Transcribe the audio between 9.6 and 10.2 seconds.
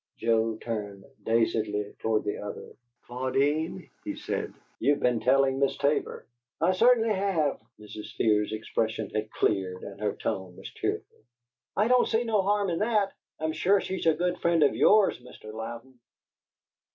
and her